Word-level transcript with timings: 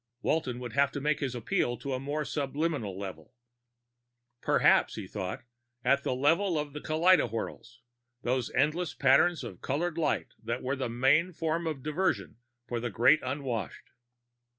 Walton 0.23 0.57
would 0.57 0.73
have 0.73 0.91
to 0.93 0.99
make 0.99 1.19
his 1.19 1.35
appeal 1.35 1.77
to 1.77 1.93
a 1.93 1.99
more 1.99 2.25
subliminal 2.25 2.97
level. 2.97 3.35
Perhaps, 4.41 4.95
he 4.95 5.05
thought, 5.05 5.43
at 5.85 6.01
the 6.01 6.15
level 6.15 6.57
of 6.57 6.73
the 6.73 6.81
kaleidowhirls, 6.81 7.81
those 8.23 8.49
endless 8.55 8.95
patterns 8.95 9.43
of 9.43 9.61
colored 9.61 9.99
light 9.99 10.33
that 10.43 10.63
were 10.63 10.75
the 10.75 10.89
main 10.89 11.33
form 11.33 11.67
of 11.67 11.83
diversion 11.83 12.37
for 12.67 12.79
the 12.79 12.89
Great 12.89 13.21
Unwashed. 13.21 13.91